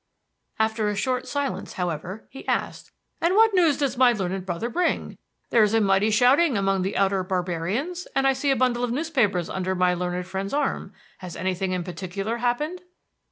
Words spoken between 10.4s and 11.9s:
arm. Has anything in